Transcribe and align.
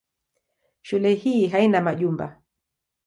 Shule 0.81 1.13
hii 1.13 1.47
hana 1.47 1.81
majumba. 1.81 2.41